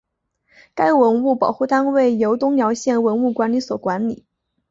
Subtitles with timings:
[0.73, 4.25] 该文物保护单位由东辽县文物管理所管理。